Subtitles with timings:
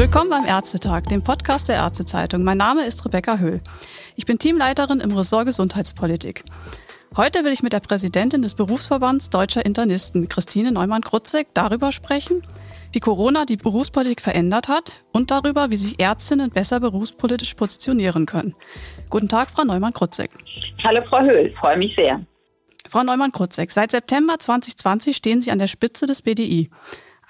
[0.00, 2.42] Willkommen beim Ärztetag, dem Podcast der Ärztezeitung.
[2.42, 3.60] Mein Name ist Rebecca Höhl.
[4.16, 6.42] Ich bin Teamleiterin im Ressort Gesundheitspolitik.
[7.18, 12.40] Heute will ich mit der Präsidentin des Berufsverbands Deutscher Internisten, Christine Neumann-Krutzek, darüber sprechen,
[12.92, 18.54] wie Corona die Berufspolitik verändert hat und darüber, wie sich Ärztinnen besser berufspolitisch positionieren können.
[19.10, 20.30] Guten Tag, Frau Neumann-Krutzek.
[20.82, 22.24] Hallo, Frau Höhl, freue mich sehr.
[22.88, 26.70] Frau Neumann-Krutzek, seit September 2020 stehen Sie an der Spitze des BDI.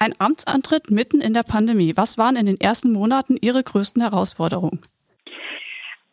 [0.01, 1.93] Ein Amtsantritt mitten in der Pandemie.
[1.95, 4.81] Was waren in den ersten Monaten Ihre größten Herausforderungen?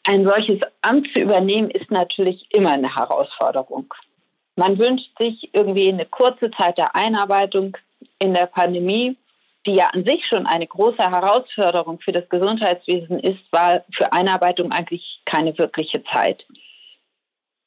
[0.05, 3.95] Ein solches Amt zu übernehmen ist natürlich immer eine Herausforderung.
[4.57, 7.79] Man wünscht sich irgendwie eine kurze Zeit der Einarbeitung
[8.19, 9.17] in der Pandemie,
[9.65, 14.71] die ja an sich schon eine große Herausforderung für das Gesundheitswesen ist, war für Einarbeitung
[14.71, 16.45] eigentlich keine wirkliche Zeit.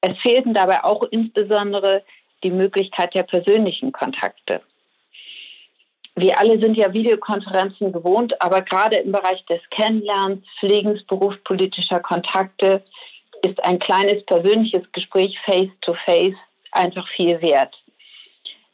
[0.01, 2.03] Es fehlten dabei auch insbesondere
[2.43, 4.61] die Möglichkeit der persönlichen Kontakte
[6.15, 12.83] wir alle sind ja Videokonferenzen gewohnt, aber gerade im Bereich des Kennenlernens, Pflegens, berufspolitischer Kontakte
[13.43, 16.35] ist ein kleines persönliches Gespräch face-to-face -face
[16.71, 17.75] einfach viel wert.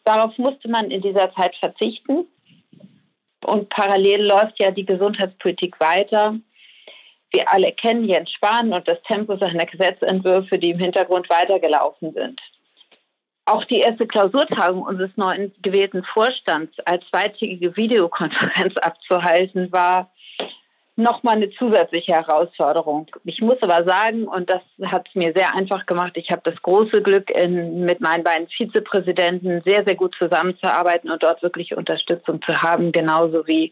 [0.03, 2.26] Darauf musste man in dieser Zeit verzichten.
[3.45, 6.36] Und parallel läuft ja die Gesundheitspolitik weiter.
[7.31, 12.42] Wir alle kennen Jens Spahn und das Tempo seiner Gesetzentwürfe, die im Hintergrund weitergelaufen sind.
[13.48, 20.12] Auch die erste Klausurtagung unseres neuen gewählten Vorstands als zweitägige Videokonferenz abzuhalten, war
[20.98, 23.08] nochmal eine zusätzliche Herausforderung.
[23.23, 26.62] Ich muss aber sagen, und das hat es mir sehr einfach gemacht, ich habe das
[26.62, 32.42] große Glück, in, mit meinen beiden Vizepräsidenten sehr, sehr gut zusammenzuarbeiten und dort wirklich Unterstützung
[32.42, 33.72] zu haben, genauso wie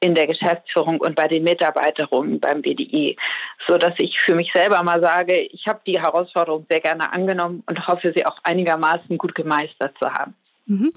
[0.00, 3.16] in der Geschäftsführung und bei den Mitarbeiterinnen beim BDI,
[3.66, 7.62] so dass ich für mich selber mal sage, ich habe die Herausforderung sehr gerne angenommen
[7.68, 10.34] und hoffe, sie auch einigermaßen gut gemeistert zu haben.
[10.70, 10.92] Mhm.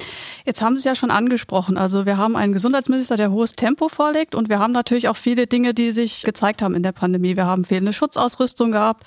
[0.45, 1.77] Jetzt haben Sie es ja schon angesprochen.
[1.77, 5.47] Also wir haben einen Gesundheitsminister, der hohes Tempo vorlegt und wir haben natürlich auch viele
[5.47, 7.35] Dinge, die sich gezeigt haben in der Pandemie.
[7.35, 9.03] Wir haben fehlende Schutzausrüstung gehabt.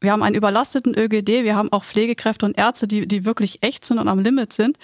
[0.00, 1.44] Wir haben einen überlasteten ÖGD.
[1.44, 4.76] Wir haben auch Pflegekräfte und Ärzte, die, die wirklich echt sind und am Limit sind.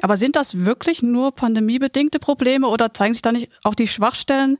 [0.00, 4.58] Aber sind das wirklich nur pandemiebedingte Probleme oder zeigen sich da nicht auch die Schwachstellen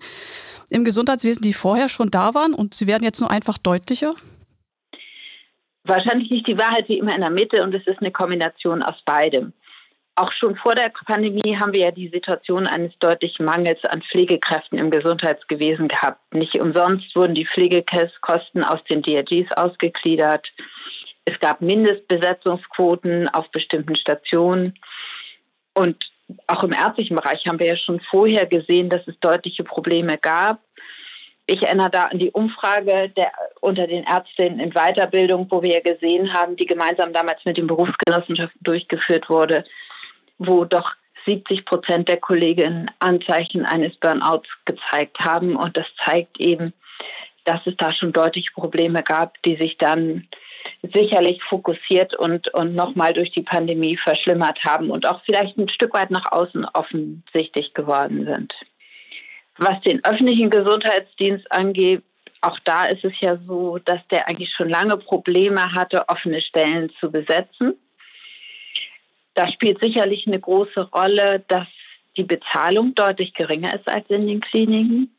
[0.68, 4.14] im Gesundheitswesen, die vorher schon da waren und sie werden jetzt nur einfach deutlicher?
[5.84, 9.02] Wahrscheinlich nicht die Wahrheit wie immer in der Mitte und es ist eine Kombination aus
[9.04, 9.52] beidem.
[10.14, 14.78] Auch schon vor der Pandemie haben wir ja die Situation eines deutlichen Mangels an Pflegekräften
[14.78, 16.34] im Gesundheitswesen gehabt.
[16.34, 20.52] Nicht umsonst wurden die Pflegekosten aus den DRGs ausgegliedert.
[21.24, 24.74] Es gab Mindestbesetzungsquoten auf bestimmten Stationen.
[25.74, 25.96] Und
[26.46, 30.60] auch im ärztlichen Bereich haben wir ja schon vorher gesehen, dass es deutliche Probleme gab.
[31.46, 35.80] Ich erinnere da an die Umfrage der, unter den Ärztinnen in Weiterbildung, wo wir ja
[35.80, 39.64] gesehen haben, die gemeinsam damals mit den Berufsgenossenschaften durchgeführt wurde,
[40.38, 40.92] wo doch
[41.26, 45.56] 70 Prozent der Kolleginnen Anzeichen eines Burnouts gezeigt haben.
[45.56, 46.72] Und das zeigt eben,
[47.44, 50.28] dass es da schon deutliche Probleme gab, die sich dann
[50.82, 55.94] sicherlich fokussiert und, und nochmal durch die Pandemie verschlimmert haben und auch vielleicht ein Stück
[55.94, 58.52] weit nach außen offensichtlich geworden sind.
[59.58, 62.02] Was den öffentlichen Gesundheitsdienst angeht,
[62.40, 66.90] auch da ist es ja so, dass der eigentlich schon lange Probleme hatte, offene Stellen
[66.98, 67.74] zu besetzen.
[69.34, 71.68] Da spielt sicherlich eine große Rolle, dass
[72.16, 75.14] die Bezahlung deutlich geringer ist als in den Kliniken.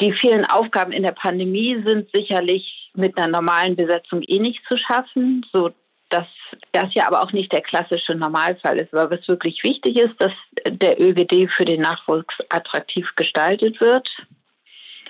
[0.00, 4.76] Die vielen Aufgaben in der Pandemie sind sicherlich mit einer normalen Besetzung eh nicht zu
[4.76, 5.70] schaffen, so
[6.10, 6.26] dass
[6.72, 8.94] das ja aber auch nicht der klassische Normalfall ist.
[8.94, 10.32] Aber was wirklich wichtig ist, dass
[10.68, 14.08] der ÖGD für den Nachwuchs attraktiv gestaltet wird.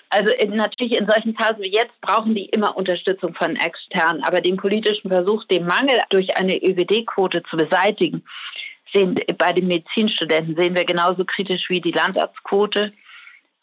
[0.09, 4.57] Also natürlich in solchen Phasen wie jetzt brauchen die immer Unterstützung von externen, aber den
[4.57, 8.25] politischen Versuch, den Mangel durch eine ÖGD-Quote zu beseitigen,
[8.93, 12.93] sehen bei den Medizinstudenten sehen wir genauso kritisch wie die Landarztquote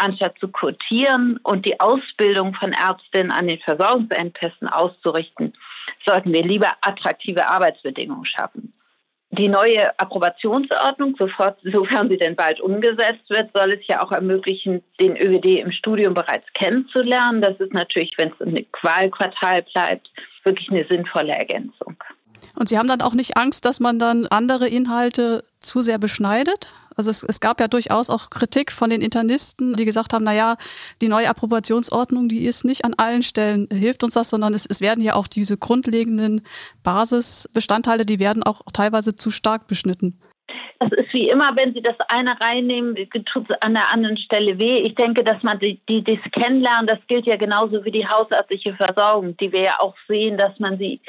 [0.02, 5.54] anstatt zu quotieren und die Ausbildung von Ärztinnen an den Versorgungsengpässen auszurichten,
[6.06, 8.74] sollten wir lieber attraktive Arbeitsbedingungen schaffen.
[9.34, 14.84] Die neue Approbationsordnung, sofort, sofern sie denn bald umgesetzt wird, soll es ja auch ermöglichen,
[15.00, 17.42] den ÖGD im Studium bereits kennenzulernen.
[17.42, 20.12] Das ist natürlich, wenn es ein Qualquartal bleibt,
[20.44, 21.96] wirklich eine sinnvolle Ergänzung.
[22.56, 26.68] Und Sie haben dann auch nicht Angst, dass man dann andere Inhalte zu sehr beschneidet?
[27.02, 30.56] Also es, es, gab ja durchaus auch Kritik von den Internisten, die gesagt haben, naja,
[31.02, 34.82] die neue Approbationsordnung, die ist nicht an allen Stellen, hilft uns das, sondern es, es
[34.82, 36.44] werden ja auch diese grundlegenden
[36.84, 40.22] Basisbestandteile, die werden auch teilweise zu stark beschnitten.
[40.78, 42.94] Das ist wie immer, wenn Sie das eine reinnehmen,
[43.26, 44.78] tut es an der anderen Stelle weh.
[44.82, 48.76] Ich denke, dass man die, die, das Kennenlernen, das gilt ja genauso wie die hausärztliche
[48.76, 51.02] Versorgung, die wir ja auch sehen, dass man sie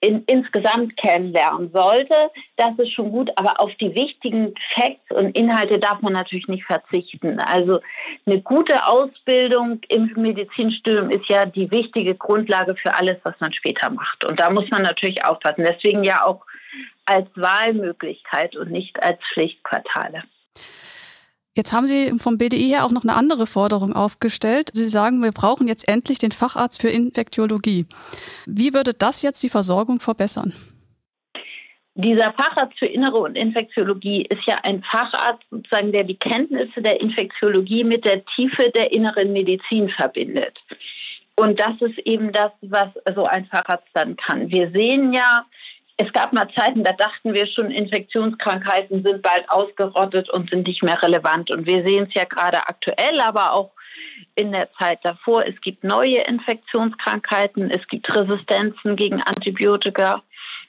[0.00, 2.14] in, insgesamt kennenlernen sollte,
[2.56, 6.64] das ist schon gut, aber auf die wichtigen Facts und Inhalte darf man natürlich nicht
[6.64, 7.40] verzichten.
[7.40, 7.80] Also
[8.26, 13.90] eine gute Ausbildung im Medizinstudium ist ja die wichtige Grundlage für alles, was man später
[13.90, 14.24] macht.
[14.24, 15.64] Und da muss man natürlich aufpassen.
[15.68, 16.44] Deswegen ja auch
[17.06, 20.22] als Wahlmöglichkeit und nicht als Pflichtquartale.
[21.58, 24.70] Jetzt haben Sie vom BDI her auch noch eine andere Forderung aufgestellt.
[24.74, 27.86] Sie sagen, wir brauchen jetzt endlich den Facharzt für Infektiologie.
[28.46, 30.54] Wie würde das jetzt die Versorgung verbessern?
[31.94, 37.00] Dieser Facharzt für Innere und Infektiologie ist ja ein Facharzt, sozusagen, der die Kenntnisse der
[37.00, 40.56] Infektiologie mit der Tiefe der inneren Medizin verbindet.
[41.34, 44.48] Und das ist eben das, was so ein Facharzt dann kann.
[44.48, 45.44] Wir sehen ja
[46.00, 50.84] es gab mal Zeiten, da dachten wir schon, Infektionskrankheiten sind bald ausgerottet und sind nicht
[50.84, 51.50] mehr relevant.
[51.50, 53.72] Und wir sehen es ja gerade aktuell, aber auch
[54.36, 55.44] in der Zeit davor.
[55.44, 60.22] Es gibt neue Infektionskrankheiten, es gibt Resistenzen gegen Antibiotika,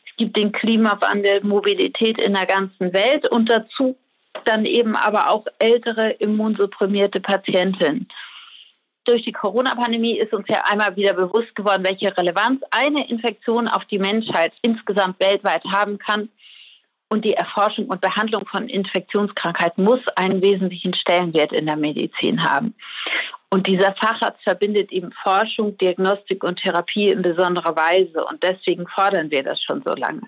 [0.10, 3.96] es gibt den Klimawandel, Mobilität in der ganzen Welt und dazu
[4.46, 8.08] dann eben aber auch ältere immunsupprimierte Patientinnen
[9.10, 13.84] durch die Corona-Pandemie ist uns ja einmal wieder bewusst geworden, welche Relevanz eine Infektion auf
[13.86, 16.30] die Menschheit insgesamt weltweit haben kann.
[17.12, 22.76] Und die Erforschung und Behandlung von Infektionskrankheiten muss einen wesentlichen Stellenwert in der Medizin haben.
[23.50, 28.24] Und dieser Facharzt verbindet eben Forschung, Diagnostik und Therapie in besonderer Weise.
[28.24, 30.22] Und deswegen fordern wir das schon so lange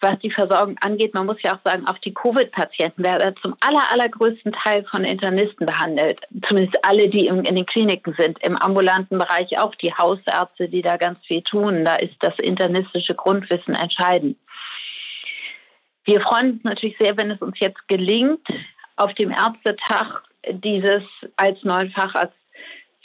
[0.00, 3.82] was die Versorgung angeht, man muss ja auch sagen, auch die Covid-Patienten werden zum aller,
[3.90, 6.20] allergrößten Teil von Internisten behandelt.
[6.46, 8.38] Zumindest alle, die in den Kliniken sind.
[8.44, 11.84] Im ambulanten Bereich auch die Hausärzte, die da ganz viel tun.
[11.84, 14.36] Da ist das internistische Grundwissen entscheidend.
[16.04, 18.46] Wir freuen uns natürlich sehr, wenn es uns jetzt gelingt,
[18.96, 21.02] auf dem Ärztetag dieses
[21.36, 22.37] als neuen Facharzt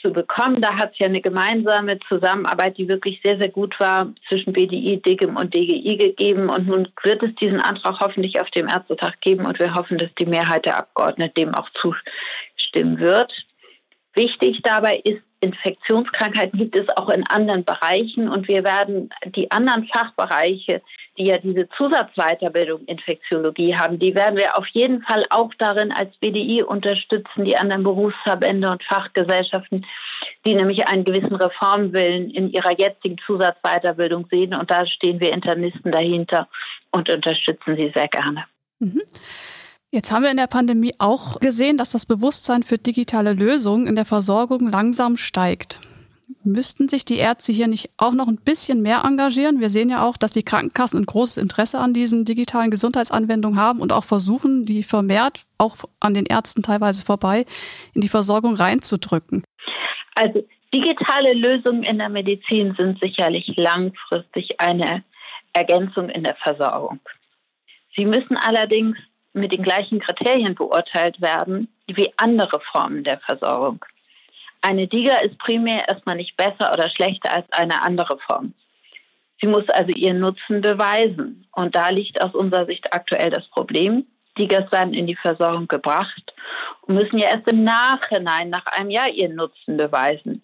[0.03, 0.61] zu bekommen.
[0.61, 5.01] Da hat es ja eine gemeinsame Zusammenarbeit, die wirklich sehr, sehr gut war, zwischen BDI,
[5.01, 6.49] DGIM und DGI gegeben.
[6.49, 10.13] Und nun wird es diesen Antrag hoffentlich auf dem Ärztetag geben und wir hoffen, dass
[10.19, 13.31] die Mehrheit der Abgeordneten dem auch zustimmen wird.
[14.13, 19.85] Wichtig dabei ist, Infektionskrankheiten gibt es auch in anderen Bereichen und wir werden die anderen
[19.87, 20.81] Fachbereiche,
[21.17, 26.15] die ja diese Zusatzweiterbildung Infektiologie haben, die werden wir auf jeden Fall auch darin als
[26.17, 29.85] BDI unterstützen, die anderen Berufsverbände und Fachgesellschaften,
[30.45, 35.91] die nämlich einen gewissen Reformwillen in ihrer jetzigen Zusatzweiterbildung sehen und da stehen wir Internisten
[35.91, 36.47] dahinter
[36.91, 38.45] und unterstützen sie sehr gerne.
[38.79, 39.01] Mhm.
[39.93, 43.93] Jetzt haben wir in der Pandemie auch gesehen, dass das Bewusstsein für digitale Lösungen in
[43.93, 45.79] der Versorgung langsam steigt.
[46.43, 49.59] Müssten sich die Ärzte hier nicht auch noch ein bisschen mehr engagieren?
[49.59, 53.81] Wir sehen ja auch, dass die Krankenkassen ein großes Interesse an diesen digitalen Gesundheitsanwendungen haben
[53.81, 57.45] und auch versuchen, die vermehrt auch an den Ärzten teilweise vorbei
[57.93, 59.43] in die Versorgung reinzudrücken.
[60.15, 60.43] Also
[60.73, 65.03] digitale Lösungen in der Medizin sind sicherlich langfristig eine
[65.53, 66.99] Ergänzung in der Versorgung.
[67.95, 68.97] Sie müssen allerdings
[69.33, 73.83] mit den gleichen Kriterien beurteilt werden wie andere Formen der Versorgung.
[74.61, 78.53] Eine DIGA ist primär erstmal nicht besser oder schlechter als eine andere Form.
[79.41, 81.45] Sie muss also ihren Nutzen beweisen.
[81.51, 84.05] Und da liegt aus unserer Sicht aktuell das Problem.
[84.37, 86.33] DIGAs werden in die Versorgung gebracht
[86.81, 90.41] und müssen ja erst im Nachhinein, nach einem Jahr, ihren Nutzen beweisen.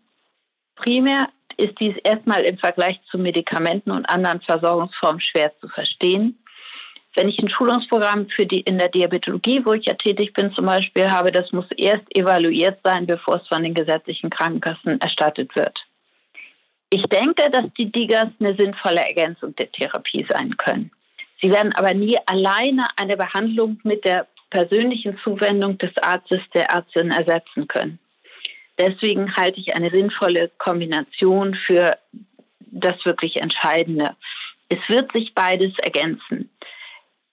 [0.76, 6.38] Primär ist dies erstmal im Vergleich zu Medikamenten und anderen Versorgungsformen schwer zu verstehen.
[7.16, 10.66] Wenn ich ein Schulungsprogramm für die in der Diabetologie, wo ich ja tätig bin, zum
[10.66, 15.78] Beispiel habe, das muss erst evaluiert sein, bevor es von den gesetzlichen Krankenkassen erstattet wird.
[16.92, 20.92] Ich denke, dass die DIGAs eine sinnvolle Ergänzung der Therapie sein können.
[21.42, 27.12] Sie werden aber nie alleine eine Behandlung mit der persönlichen Zuwendung des Arztes, der Ärztin
[27.12, 28.00] ersetzen können.
[28.78, 31.98] Deswegen halte ich eine sinnvolle Kombination für
[32.60, 34.16] das wirklich Entscheidende.
[34.70, 36.50] Es wird sich beides ergänzen.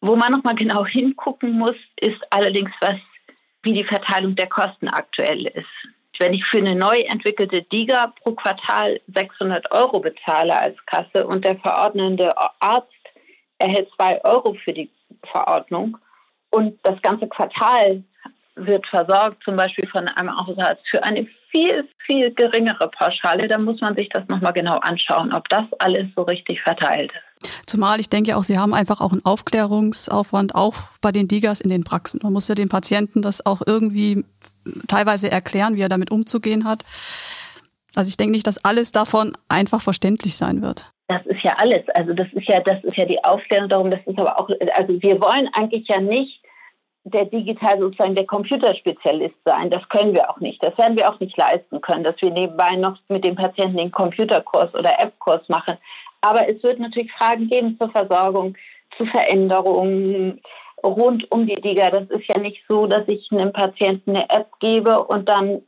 [0.07, 2.95] Wo man nochmal genau hingucken muss, ist allerdings, was,
[3.65, 5.67] wie die Verteilung der Kosten aktuell ist.
[6.21, 11.45] Wenn ich für eine neu entwickelte DIGA pro Quartal 600 Euro bezahle als Kasse und
[11.45, 12.93] der verordnende Arzt
[13.59, 14.89] erhält 2 Euro für die
[15.31, 15.99] Verordnung
[16.51, 18.05] und das ganze Quartal
[18.55, 23.81] wird versorgt, zum Beispiel von einem Hausarzt für eine viel, viel geringere Pauschale, dann muss
[23.81, 27.25] man sich das nochmal genau anschauen, ob das alles so richtig verteilt ist.
[27.66, 31.71] Zumal ich denke auch, Sie haben einfach auch einen Aufklärungsaufwand, auch bei den Digas in
[31.71, 32.21] den Praxen.
[32.23, 34.25] Man muss ja den Patienten das auch irgendwie
[34.88, 36.85] teilweise erklären, wie er damit umzugehen hat.
[37.95, 40.90] Also ich denke nicht, dass alles davon einfach verständlich sein wird.
[41.09, 41.83] Das ist ja alles.
[41.95, 45.00] Also das ist ja, das ist ja die Aufklärung darum, das ist aber auch, also
[45.02, 46.43] wir wollen eigentlich ja nicht
[47.05, 49.71] der digital sozusagen der Computerspezialist sein.
[49.71, 50.62] Das können wir auch nicht.
[50.62, 53.93] Das werden wir auch nicht leisten können, dass wir nebenbei noch mit dem Patienten den
[53.93, 55.78] Computerkurs oder App-Kurs machen.
[56.20, 58.56] Aber es wird natürlich Fragen geben zur Versorgung,
[58.96, 60.40] zu Veränderungen
[60.82, 61.90] rund um die DIGA.
[61.90, 65.62] Das ist ja nicht so, dass ich einem Patienten eine App gebe und dann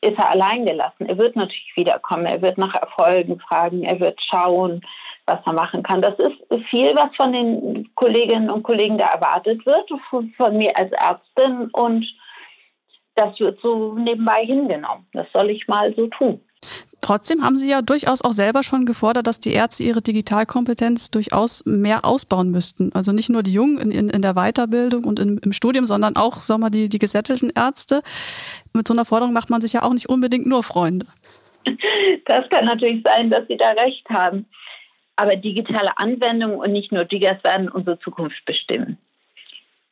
[0.00, 1.06] ist er allein gelassen.
[1.06, 4.82] Er wird natürlich wiederkommen, er wird nach Erfolgen fragen, er wird schauen,
[5.26, 6.02] was er machen kann.
[6.02, 10.92] Das ist viel, was von den Kolleginnen und Kollegen da erwartet wird, von mir als
[10.92, 12.06] Ärztin und
[13.14, 15.06] das wird so nebenbei hingenommen.
[15.12, 16.40] Das soll ich mal so tun.
[17.04, 21.62] Trotzdem haben Sie ja durchaus auch selber schon gefordert, dass die Ärzte ihre Digitalkompetenz durchaus
[21.66, 22.92] mehr ausbauen müssten.
[22.94, 26.16] Also nicht nur die Jungen in, in, in der Weiterbildung und in, im Studium, sondern
[26.16, 28.00] auch sagen wir, die, die gesättelten Ärzte.
[28.72, 31.04] Mit so einer Forderung macht man sich ja auch nicht unbedingt nur Freunde.
[32.24, 34.46] Das kann natürlich sein, dass Sie da recht haben.
[35.16, 38.96] Aber digitale Anwendungen und nicht nur Digas werden unsere Zukunft bestimmen.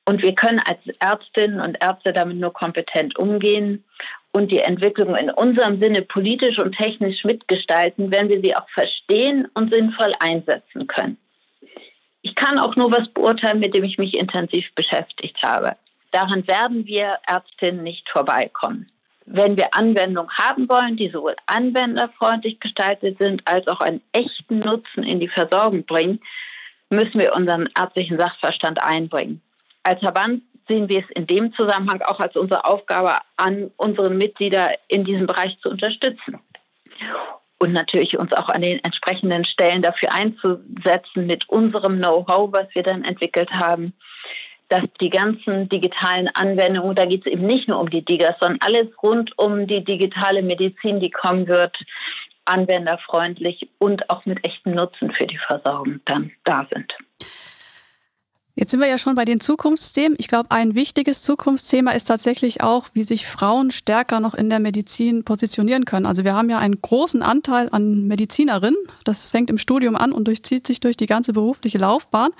[0.06, 3.84] Und wir können als Ärztinnen und Ärzte damit nur kompetent umgehen
[4.32, 9.46] und die Entwicklung in unserem Sinne politisch und technisch mitgestalten, wenn wir sie auch verstehen
[9.54, 11.18] und sinnvoll einsetzen können.
[12.22, 15.76] Ich kann auch nur was beurteilen, mit dem ich mich intensiv beschäftigt habe.
[16.12, 18.88] Daran werden wir Ärztinnen nicht vorbeikommen.
[19.26, 25.04] Wenn wir Anwendungen haben wollen, die sowohl anwenderfreundlich gestaltet sind, als auch einen echten Nutzen
[25.04, 26.20] in die Versorgung bringen,
[26.90, 29.40] müssen wir unseren ärztlichen Sachverstand einbringen.
[29.82, 34.70] Als Verband sehen wir es in dem Zusammenhang auch als unsere Aufgabe an, unsere Mitglieder
[34.88, 36.40] in diesem Bereich zu unterstützen.
[37.58, 42.82] Und natürlich uns auch an den entsprechenden Stellen dafür einzusetzen mit unserem Know-how, was wir
[42.82, 43.92] dann entwickelt haben,
[44.68, 48.58] dass die ganzen digitalen Anwendungen, da geht es eben nicht nur um die Digas, sondern
[48.62, 51.78] alles rund um die digitale Medizin, die kommen wird,
[52.46, 56.94] anwenderfreundlich und auch mit echtem Nutzen für die Versorgung dann da sind.
[58.54, 60.14] Jetzt sind wir ja schon bei den Zukunftsthemen.
[60.18, 64.60] Ich glaube, ein wichtiges Zukunftsthema ist tatsächlich auch, wie sich Frauen stärker noch in der
[64.60, 66.04] Medizin positionieren können.
[66.04, 68.76] Also wir haben ja einen großen Anteil an Medizinerinnen.
[69.04, 72.30] Das fängt im Studium an und durchzieht sich durch die ganze berufliche Laufbahn.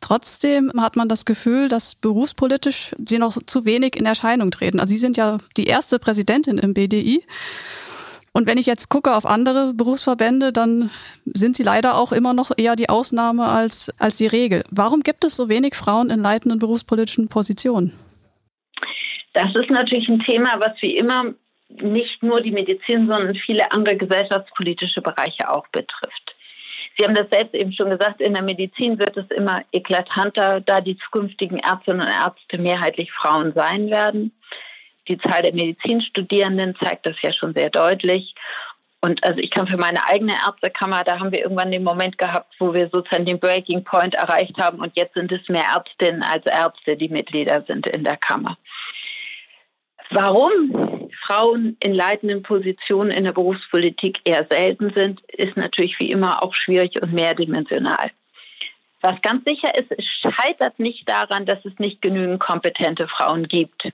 [0.00, 4.80] Trotzdem hat man das Gefühl, dass berufspolitisch sie noch zu wenig in Erscheinung treten.
[4.80, 7.22] Also Sie sind ja die erste Präsidentin im BDI.
[8.36, 10.90] Und wenn ich jetzt gucke auf andere Berufsverbände, dann
[11.24, 14.64] sind sie leider auch immer noch eher die Ausnahme als, als die Regel.
[14.70, 17.92] Warum gibt es so wenig Frauen in leitenden berufspolitischen Positionen?
[19.34, 21.32] Das ist natürlich ein Thema, was wie immer
[21.68, 26.34] nicht nur die Medizin, sondern viele andere gesellschaftspolitische Bereiche auch betrifft.
[26.96, 30.80] Sie haben das selbst eben schon gesagt, in der Medizin wird es immer eklatanter, da
[30.80, 34.32] die zukünftigen Ärztinnen und Ärzte mehrheitlich Frauen sein werden.
[35.08, 38.34] Die Zahl der Medizinstudierenden zeigt das ja schon sehr deutlich.
[39.04, 42.54] Und also ich kann für meine eigene Ärztekammer, da haben wir irgendwann den Moment gehabt,
[42.58, 46.46] wo wir sozusagen den Breaking Point erreicht haben und jetzt sind es mehr Ärztinnen als
[46.46, 48.56] Ärzte, die Mitglieder sind in der Kammer.
[50.08, 56.42] Warum Frauen in leitenden Positionen in der Berufspolitik eher selten sind, ist natürlich wie immer
[56.42, 58.10] auch schwierig und mehrdimensional.
[59.02, 63.92] Was ganz sicher ist, es scheitert nicht daran, dass es nicht genügend kompetente Frauen gibt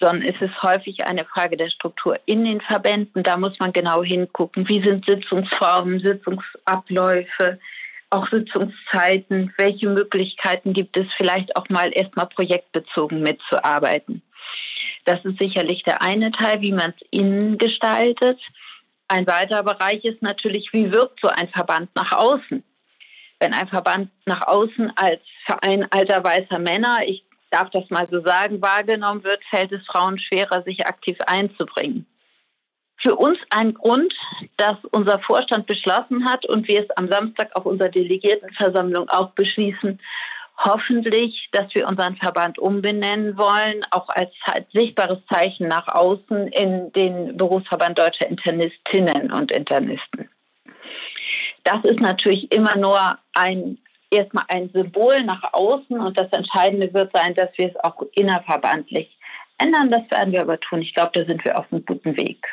[0.00, 3.22] sondern es ist häufig eine Frage der Struktur in den Verbänden.
[3.22, 7.58] Da muss man genau hingucken, wie sind Sitzungsformen, Sitzungsabläufe,
[8.08, 14.22] auch Sitzungszeiten, welche Möglichkeiten gibt es vielleicht auch mal erstmal projektbezogen mitzuarbeiten.
[15.04, 18.40] Das ist sicherlich der eine Teil, wie man es innen gestaltet.
[19.08, 22.62] Ein weiterer Bereich ist natürlich, wie wirkt so ein Verband nach außen?
[23.38, 28.20] Wenn ein Verband nach außen als Verein alter weißer Männer, ich darf das mal so
[28.20, 32.06] sagen, wahrgenommen wird, fällt es Frauen schwerer, sich aktiv einzubringen.
[32.96, 34.14] Für uns ein Grund,
[34.56, 39.98] dass unser Vorstand beschlossen hat und wir es am Samstag auf unserer Delegiertenversammlung auch beschließen,
[40.58, 44.30] hoffentlich, dass wir unseren Verband umbenennen wollen, auch als
[44.72, 50.28] sichtbares Zeichen nach außen in den Berufsverband deutscher Internistinnen und Internisten.
[51.64, 53.78] Das ist natürlich immer nur ein
[54.10, 59.16] erstmal ein Symbol nach außen und das Entscheidende wird sein, dass wir es auch innerverbandlich
[59.58, 59.90] ändern.
[59.90, 60.82] Das werden wir aber tun.
[60.82, 62.44] Ich glaube, da sind wir auf einem guten Weg.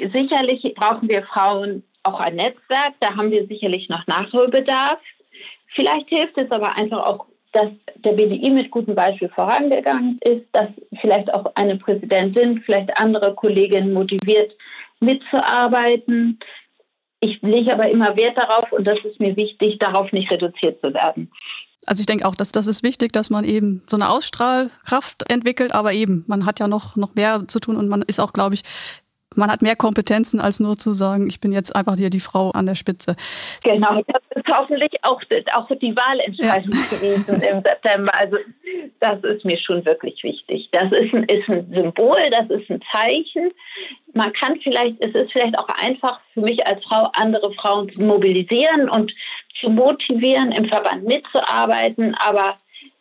[0.00, 2.94] Sicherlich brauchen wir Frauen auch ein Netzwerk.
[3.00, 4.98] Da haben wir sicherlich noch Nachholbedarf.
[5.68, 10.68] Vielleicht hilft es aber einfach auch, dass der BDI mit gutem Beispiel vorangegangen ist, dass
[11.00, 14.52] vielleicht auch eine Präsidentin, vielleicht andere Kolleginnen motiviert
[15.00, 16.38] mitzuarbeiten,
[17.20, 20.92] ich lege aber immer Wert darauf und das ist mir wichtig, darauf nicht reduziert zu
[20.92, 21.30] werden.
[21.86, 25.72] Also ich denke auch, dass das ist wichtig, dass man eben so eine Ausstrahlkraft entwickelt,
[25.74, 28.54] aber eben, man hat ja noch, noch mehr zu tun und man ist auch, glaube
[28.54, 28.62] ich,
[29.34, 32.50] man hat mehr Kompetenzen, als nur zu sagen, ich bin jetzt einfach hier die Frau
[32.50, 33.16] an der Spitze.
[33.62, 35.20] Genau, das ist hoffentlich auch,
[35.54, 36.96] auch die Wahlentscheidung ja.
[36.96, 38.12] gewesen im September.
[38.18, 38.36] Also
[39.00, 40.68] das ist mir schon wirklich wichtig.
[40.72, 43.50] Das ist ein, ist ein Symbol, das ist ein Zeichen,
[44.14, 48.00] man kann vielleicht, es ist vielleicht auch einfach für mich als Frau, andere Frauen zu
[48.00, 49.12] mobilisieren und
[49.54, 52.56] zu motivieren, im Verband mitzuarbeiten, aber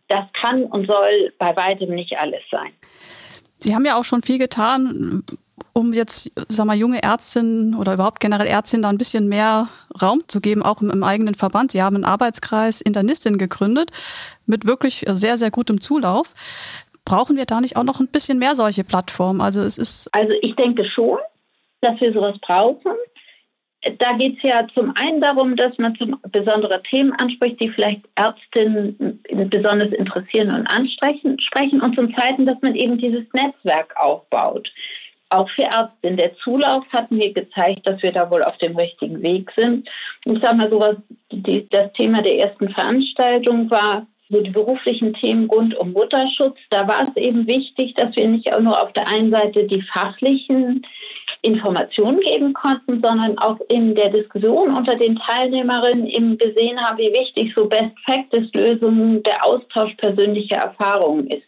[0.07, 2.71] das kann und soll bei weitem nicht alles sein.
[3.59, 5.23] Sie haben ja auch schon viel getan,
[5.73, 9.67] um jetzt, sag mal, junge Ärztinnen oder überhaupt generell Ärztinnen da ein bisschen mehr
[10.01, 11.71] Raum zu geben, auch im, im eigenen Verband.
[11.71, 13.89] Sie haben einen Arbeitskreis Internistin gegründet
[14.45, 16.33] mit wirklich sehr, sehr gutem Zulauf.
[17.05, 19.41] Brauchen wir da nicht auch noch ein bisschen mehr solche Plattformen?
[19.41, 20.09] Also es ist.
[20.13, 21.17] Also ich denke schon,
[21.81, 22.93] dass wir sowas brauchen.
[23.99, 28.01] Da geht es ja zum einen darum, dass man zum besondere Themen anspricht, die vielleicht
[28.15, 31.37] Ärztinnen besonders interessieren und ansprechen.
[31.39, 31.81] Sprechen.
[31.81, 34.71] Und zum zweiten, dass man eben dieses Netzwerk aufbaut.
[35.33, 36.17] Auch für Ärztinnen.
[36.17, 39.89] Der Zulauf hat mir gezeigt, dass wir da wohl auf dem richtigen Weg sind.
[40.25, 40.95] Ich sage mal so, was
[41.31, 46.87] die, das Thema der ersten Veranstaltung war, so die beruflichen Themen rund um Mutterschutz, da
[46.87, 50.85] war es eben wichtig, dass wir nicht nur auf der einen Seite die fachlichen
[51.41, 57.11] Informationen geben konnten, sondern auch in der Diskussion unter den Teilnehmerinnen eben gesehen haben, wie
[57.11, 61.43] wichtig so Best-Practice-Lösungen der Austausch persönlicher Erfahrungen ist.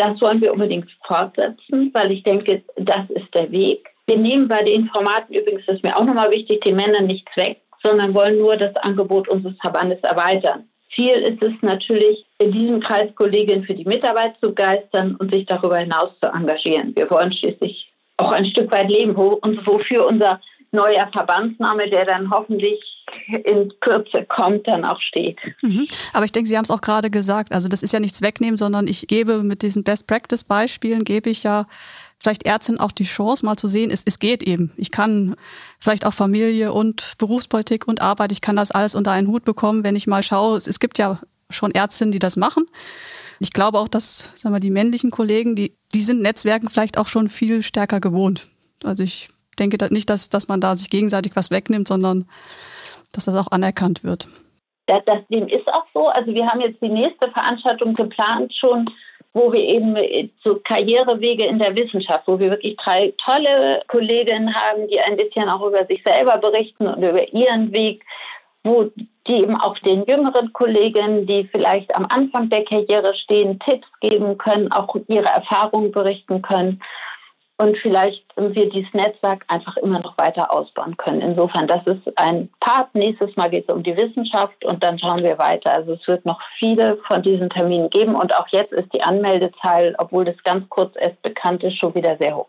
[0.00, 3.86] Das wollen wir unbedingt fortsetzen, weil ich denke, das ist der Weg.
[4.06, 7.30] Wir nehmen bei den Formaten übrigens, das ist mir auch nochmal wichtig, die Männer nichts
[7.36, 10.64] weg, sondern wollen nur das Angebot unseres Verbandes erweitern.
[10.94, 15.44] Ziel ist es natürlich, in diesem Kreis Kolleginnen für die Mitarbeit zu begeistern und sich
[15.44, 16.96] darüber hinaus zu engagieren.
[16.96, 20.40] Wir wollen schließlich auch ein Stück weit leben, wo, und wofür unser
[20.72, 22.80] neuer Verbandsname, der dann hoffentlich
[23.44, 25.38] in Kürze kommt, dann auch steht.
[25.62, 25.86] Mhm.
[26.12, 28.56] Aber ich denke, Sie haben es auch gerade gesagt, also das ist ja nichts wegnehmen,
[28.56, 31.66] sondern ich gebe mit diesen Best-Practice-Beispielen, gebe ich ja
[32.18, 34.72] vielleicht Ärztinnen auch die Chance, mal zu sehen, es, es geht eben.
[34.76, 35.34] Ich kann
[35.80, 39.84] vielleicht auch Familie und Berufspolitik und Arbeit, ich kann das alles unter einen Hut bekommen,
[39.84, 40.56] wenn ich mal schaue.
[40.56, 42.66] Es, es gibt ja schon Ärztinnen, die das machen.
[43.40, 47.06] Ich glaube auch, dass sagen wir, die männlichen Kollegen, die, die sind Netzwerken vielleicht auch
[47.06, 48.48] schon viel stärker gewohnt.
[48.84, 52.26] Also ich denke nicht, dass, dass man da sich gegenseitig was wegnimmt, sondern
[53.12, 54.26] dass das auch anerkannt wird.
[54.86, 56.08] Das, das dem ist auch so.
[56.08, 58.88] Also wir haben jetzt die nächste Veranstaltung geplant schon
[59.32, 59.96] wo wir eben
[60.42, 65.48] so Karrierewege in der Wissenschaft, wo wir wirklich drei tolle Kolleginnen haben, die ein bisschen
[65.48, 68.04] auch über sich selber berichten und über ihren Weg,
[68.64, 68.90] wo
[69.26, 74.36] die eben auch den jüngeren Kolleginnen, die vielleicht am Anfang der Karriere stehen, Tipps geben
[74.36, 76.82] können, auch ihre Erfahrungen berichten können
[77.60, 81.20] und vielleicht wir dieses Netzwerk einfach immer noch weiter ausbauen können.
[81.20, 82.94] Insofern, das ist ein Part.
[82.94, 85.74] Nächstes Mal geht es um die Wissenschaft und dann schauen wir weiter.
[85.74, 89.94] Also es wird noch viele von diesen Terminen geben und auch jetzt ist die Anmeldezahl,
[89.98, 92.48] obwohl das ganz kurz erst bekannt ist, schon wieder sehr hoch.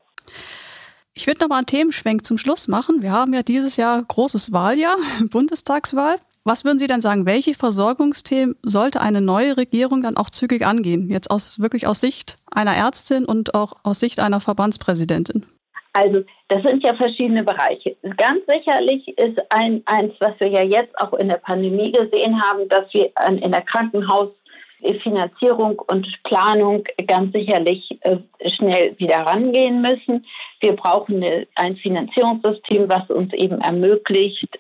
[1.14, 3.02] Ich würde noch mal einen Themenschwenk zum Schluss machen.
[3.02, 4.96] Wir haben ja dieses Jahr großes Wahljahr,
[5.30, 6.16] Bundestagswahl.
[6.44, 11.08] Was würden Sie denn sagen, welche Versorgungsthemen sollte eine neue Regierung dann auch zügig angehen?
[11.10, 15.46] Jetzt aus, wirklich aus Sicht einer Ärztin und auch aus Sicht einer Verbandspräsidentin?
[15.94, 17.96] Also das sind ja verschiedene Bereiche.
[18.18, 22.68] Ganz sicherlich ist ein, eins, was wir ja jetzt auch in der Pandemie gesehen haben,
[22.70, 28.18] dass wir in der Krankenhausfinanzierung und Planung ganz sicherlich äh,
[28.50, 30.26] schnell wieder rangehen müssen.
[30.60, 31.24] Wir brauchen
[31.56, 34.58] ein Finanzierungssystem, was uns eben ermöglicht,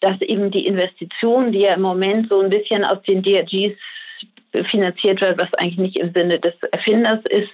[0.00, 3.76] dass eben die Investition, die ja im Moment so ein bisschen aus den DRGs
[4.64, 7.50] finanziert wird, was eigentlich nicht im Sinne des Erfinders ist,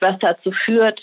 [0.00, 1.02] was dazu führt,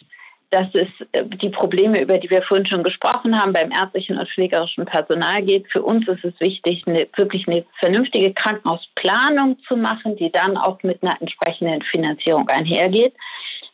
[0.52, 4.30] dass es äh, die Probleme, über die wir vorhin schon gesprochen haben, beim ärztlichen und
[4.30, 5.72] pflegerischen Personal geht.
[5.72, 10.82] Für uns ist es wichtig, eine, wirklich eine vernünftige Krankenhausplanung zu machen, die dann auch
[10.84, 13.14] mit einer entsprechenden Finanzierung einhergeht.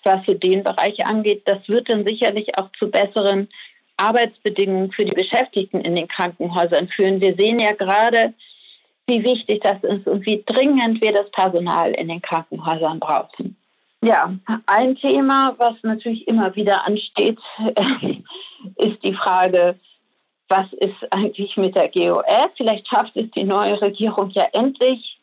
[0.03, 3.47] Was für den Bereich angeht, das wird dann sicherlich auch zu besseren
[3.97, 7.21] Arbeitsbedingungen für die Beschäftigten in den Krankenhäusern führen.
[7.21, 8.33] Wir sehen ja gerade,
[9.07, 13.55] wie wichtig das ist und wie dringend wir das Personal in den Krankenhäusern brauchen.
[14.01, 14.35] Ja,
[14.67, 17.39] ein Thema, was natürlich immer wieder ansteht,
[18.75, 19.79] ist die Frage,
[20.47, 22.23] was ist eigentlich mit der GOR?
[22.55, 25.14] Vielleicht schafft es die neue Regierung ja endlich,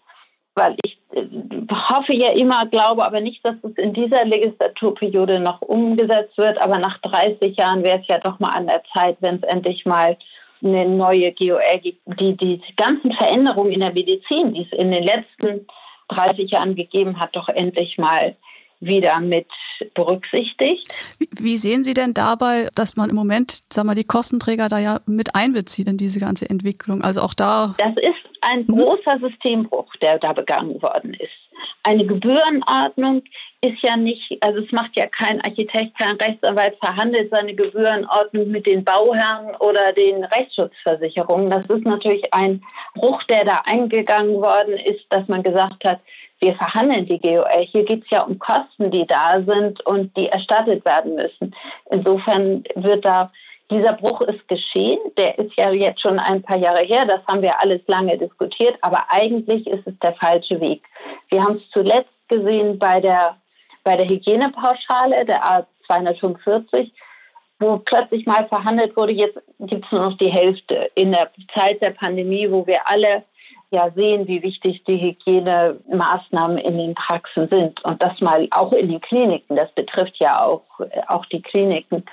[0.54, 1.24] weil ich äh,
[1.72, 6.60] hoffe ja immer, glaube aber nicht, dass es in dieser Legislaturperiode noch umgesetzt wird.
[6.60, 9.86] Aber nach 30 Jahren wäre es ja doch mal an der Zeit, wenn es endlich
[9.86, 10.16] mal
[10.62, 15.02] eine neue GOR gibt, die die ganzen Veränderungen in der Medizin, die es in den
[15.02, 15.66] letzten
[16.08, 18.36] 30 Jahren gegeben hat, doch endlich mal
[18.82, 19.46] wieder mit
[19.94, 20.88] berücksichtigt.
[21.30, 25.00] Wie sehen Sie denn dabei, dass man im Moment, sagen wir, die Kostenträger da ja
[25.06, 27.02] mit einbezieht in diese ganze Entwicklung?
[27.02, 27.74] Also auch da.
[27.78, 28.76] Das ist ein mhm.
[28.76, 31.30] großer Systembruch, der da begangen worden ist.
[31.82, 33.22] Eine Gebührenordnung
[33.60, 38.66] ist ja nicht, also es macht ja kein Architekt, kein Rechtsanwalt verhandelt seine Gebührenordnung mit
[38.66, 41.50] den Bauherren oder den Rechtsschutzversicherungen.
[41.50, 42.62] Das ist natürlich ein
[42.94, 46.00] Bruch, der da eingegangen worden ist, dass man gesagt hat,
[46.40, 47.66] wir verhandeln die GOL.
[47.70, 51.54] Hier geht es ja um Kosten, die da sind und die erstattet werden müssen.
[51.90, 53.30] Insofern wird da
[53.70, 57.42] dieser Bruch ist geschehen, der ist ja jetzt schon ein paar Jahre her, das haben
[57.42, 60.82] wir alles lange diskutiert, aber eigentlich ist es der falsche Weg.
[61.30, 63.36] Wir haben es zuletzt gesehen bei der,
[63.84, 66.92] bei der Hygienepauschale, der A 245,
[67.60, 70.90] wo plötzlich mal verhandelt wurde, jetzt gibt es nur noch die Hälfte.
[70.94, 73.24] In der Zeit der Pandemie, wo wir alle
[73.70, 78.90] ja sehen, wie wichtig die Hygienemaßnahmen in den Praxen sind und das mal auch in
[78.90, 80.62] den Kliniken, das betrifft ja auch,
[81.08, 82.04] auch die Kliniken.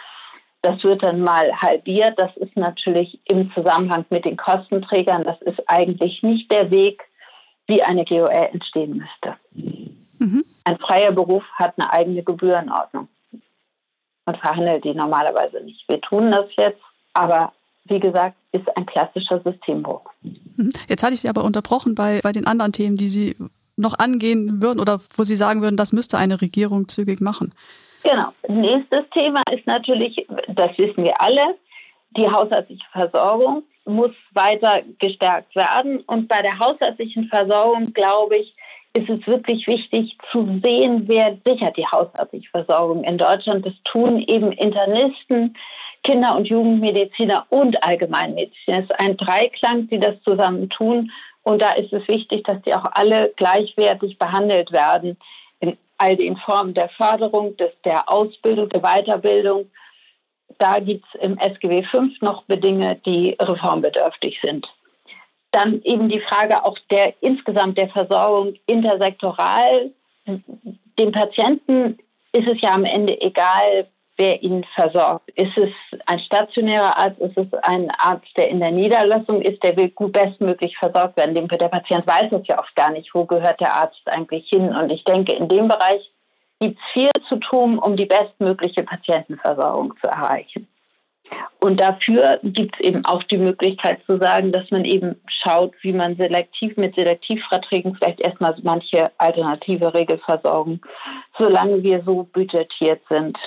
[0.61, 2.19] Das wird dann mal halbiert.
[2.19, 5.23] Das ist natürlich im Zusammenhang mit den Kostenträgern.
[5.23, 7.03] Das ist eigentlich nicht der Weg,
[7.67, 9.37] wie eine GOL entstehen müsste.
[10.17, 10.43] Mhm.
[10.65, 13.07] Ein freier Beruf hat eine eigene Gebührenordnung
[14.25, 15.87] und verhandelt die normalerweise nicht.
[15.87, 16.81] Wir tun das jetzt,
[17.13, 17.53] aber
[17.85, 20.01] wie gesagt, ist ein klassischer Systembruch.
[20.21, 20.71] Mhm.
[20.87, 23.35] Jetzt hatte ich Sie aber unterbrochen bei, bei den anderen Themen, die Sie
[23.77, 27.53] noch angehen würden oder wo Sie sagen würden, das müsste eine Regierung zügig machen.
[28.03, 28.29] Genau.
[28.47, 31.57] Nächstes Thema ist natürlich, das wissen wir alle,
[32.11, 36.01] die hausärztliche Versorgung muss weiter gestärkt werden.
[36.01, 38.55] Und bei der hausärztlichen Versorgung, glaube ich,
[38.93, 43.65] ist es wirklich wichtig zu sehen, wer sichert die hausärztliche Versorgung in Deutschland.
[43.65, 45.55] Das tun eben Internisten,
[46.03, 48.79] Kinder- und Jugendmediziner und Allgemeinmediziner.
[48.79, 51.11] Es ist ein Dreiklang, die das zusammen tun.
[51.43, 55.17] Und da ist es wichtig, dass die auch alle gleichwertig behandelt werden
[55.99, 59.69] all den Formen der Förderung, des, der Ausbildung, der Weiterbildung.
[60.57, 64.67] Da gibt es im SGB V noch Bedingungen, die reformbedürftig sind.
[65.51, 69.91] Dann eben die Frage auch der insgesamt der Versorgung intersektoral.
[70.25, 71.97] Dem Patienten
[72.33, 73.87] ist es ja am Ende egal,
[74.19, 75.31] wer ihn versorgt.
[75.31, 75.71] Ist es
[76.05, 80.11] ein stationärer Arzt, ist es ein Arzt, der in der Niederlassung ist, der will gut
[80.11, 81.33] bestmöglich versorgt werden.
[81.33, 84.75] Der Patient weiß es ja oft gar nicht, wo gehört der Arzt eigentlich hin.
[84.75, 86.11] Und ich denke, in dem Bereich
[86.59, 90.67] gibt es viel zu tun, um die bestmögliche Patientenversorgung zu erreichen.
[91.61, 95.93] Und dafür gibt es eben auch die Möglichkeit zu sagen, dass man eben schaut, wie
[95.93, 100.81] man selektiv mit Selektivverträgen vielleicht erstmal manche alternative Regelversorgung,
[101.37, 103.37] solange wir so budgetiert sind,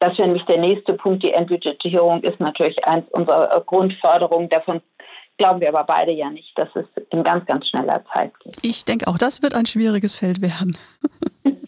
[0.00, 1.22] das wäre nämlich der nächste Punkt.
[1.22, 4.48] Die Entbudgetierung ist natürlich eins unserer Grundforderungen.
[4.48, 4.80] Davon
[5.38, 8.56] glauben wir aber beide ja nicht, dass es in ganz, ganz schneller Zeit geht.
[8.62, 10.76] Ich denke auch, das wird ein schwieriges Feld werden.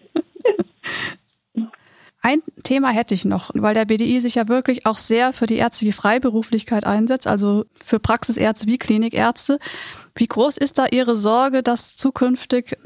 [2.23, 5.57] Ein Thema hätte ich noch, weil der BDI sich ja wirklich auch sehr für die
[5.57, 9.59] ärztliche Freiberuflichkeit einsetzt, also für Praxisärzte wie Klinikärzte.
[10.15, 12.77] Wie groß ist da Ihre Sorge, dass zukünftig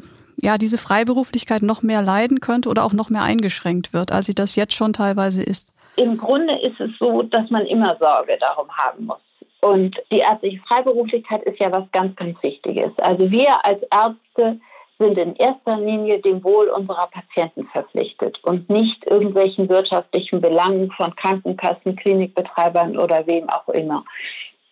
[0.45, 4.35] ja, diese Freiberuflichkeit noch mehr leiden könnte oder auch noch mehr eingeschränkt wird, als sie
[4.35, 5.73] das jetzt schon teilweise ist?
[5.97, 9.19] Im Grunde ist es so, dass man immer Sorge darum haben muss.
[9.61, 12.91] Und die ärztliche Freiberuflichkeit ist ja was ganz, ganz Wichtiges.
[12.99, 14.61] Also wir als Ärzte
[14.99, 21.17] sind in erster Linie dem Wohl unserer Patienten verpflichtet und nicht irgendwelchen wirtschaftlichen Belangen von
[21.17, 24.05] Krankenkassen, Klinikbetreibern oder wem auch immer.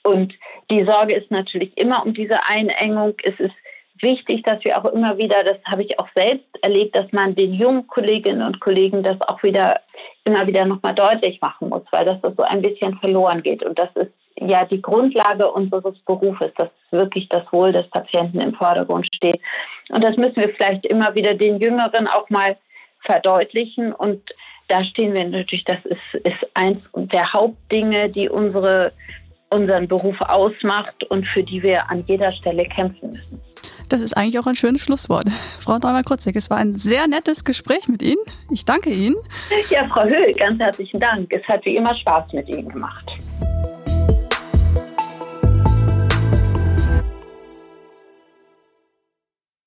[0.04, 0.34] Und
[0.70, 3.14] die Sorge ist natürlich immer um diese Einengung.
[3.22, 3.54] Es ist
[4.02, 7.54] wichtig, dass wir auch immer wieder, das habe ich auch selbst erlebt, dass man den
[7.54, 9.80] jungen Kolleginnen und Kollegen das auch wieder
[10.24, 13.64] immer wieder nochmal deutlich machen muss, weil das so ein bisschen verloren geht.
[13.64, 18.54] Und das ist ja die Grundlage unseres Berufes, dass wirklich das Wohl des Patienten im
[18.54, 19.40] Vordergrund steht.
[19.90, 22.56] Und das müssen wir vielleicht immer wieder den Jüngeren auch mal
[23.00, 23.92] verdeutlichen.
[23.92, 24.22] Und
[24.68, 28.92] da stehen wir natürlich, das ist, ist eins der Hauptdinge, die unsere,
[29.50, 33.41] unseren Beruf ausmacht und für die wir an jeder Stelle kämpfen müssen.
[33.92, 35.26] Das ist eigentlich auch ein schönes Schlusswort.
[35.60, 38.22] Frau Neumann-Krutzig, es war ein sehr nettes Gespräch mit Ihnen.
[38.50, 39.16] Ich danke Ihnen.
[39.68, 41.30] Ja, Frau Höhl, ganz herzlichen Dank.
[41.30, 43.04] Es hat wie immer Spaß mit Ihnen gemacht.